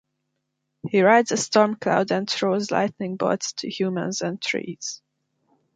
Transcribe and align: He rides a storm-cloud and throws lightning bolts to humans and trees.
He 0.89 1.03
rides 1.03 1.31
a 1.31 1.37
storm-cloud 1.37 2.11
and 2.11 2.27
throws 2.27 2.71
lightning 2.71 3.17
bolts 3.17 3.53
to 3.59 3.69
humans 3.69 4.21
and 4.21 4.41
trees. 4.41 4.99